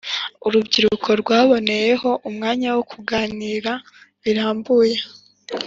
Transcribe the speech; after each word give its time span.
Urubyiruko 0.47 1.09
rwaboneyeho 1.21 2.09
umwanya 2.29 2.67
wo 2.75 2.83
kuganira 2.91 3.71
birambuye 4.23 4.97